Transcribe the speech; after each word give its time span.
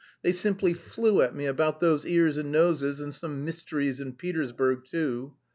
They 0.23 0.31
simply 0.31 0.73
flew 0.73 1.21
at 1.21 1.35
me 1.35 1.45
about 1.45 1.79
those 1.79 2.07
ears 2.07 2.35
and 2.39 2.51
noses, 2.51 2.99
and 2.99 3.13
some 3.13 3.45
mysteries 3.45 4.01
in 4.01 4.13
Petersburg 4.13 4.85
too. 4.89 5.35